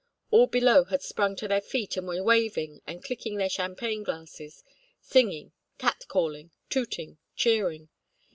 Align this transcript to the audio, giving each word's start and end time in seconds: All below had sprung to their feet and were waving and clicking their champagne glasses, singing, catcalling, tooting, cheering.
All 0.31 0.47
below 0.47 0.85
had 0.85 1.03
sprung 1.03 1.35
to 1.35 1.47
their 1.47 1.61
feet 1.61 1.95
and 1.95 2.07
were 2.07 2.23
waving 2.23 2.81
and 2.87 3.03
clicking 3.03 3.35
their 3.37 3.49
champagne 3.51 4.01
glasses, 4.01 4.63
singing, 4.99 5.51
catcalling, 5.77 6.49
tooting, 6.71 7.19
cheering. 7.35 7.89